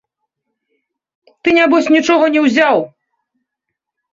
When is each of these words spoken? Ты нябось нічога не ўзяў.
Ты 1.43 1.49
нябось 1.59 1.91
нічога 1.99 2.25
не 2.37 2.41
ўзяў. 2.47 2.77